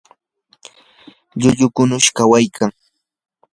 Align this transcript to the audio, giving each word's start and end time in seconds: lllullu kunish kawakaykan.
lllullu 1.33 1.67
kunish 1.75 2.09
kawakaykan. 2.17 2.71